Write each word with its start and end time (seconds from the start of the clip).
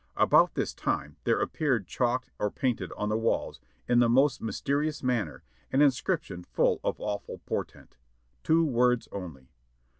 About 0.17 0.55
this 0.55 0.73
time 0.73 1.17
there 1.25 1.39
appeared 1.39 1.85
chalked 1.85 2.31
or 2.39 2.49
painted 2.49 2.91
on 2.97 3.09
the 3.09 3.17
walls, 3.17 3.59
in 3.87 3.99
the 3.99 4.09
most 4.09 4.41
mysterious 4.41 5.03
manner, 5.03 5.43
an 5.71 5.83
inscription 5.83 6.41
full 6.43 6.79
of 6.83 6.99
awful 6.99 7.37
portent: 7.45 7.97
two 8.41 8.65
words 8.65 9.07
only. 9.11 9.51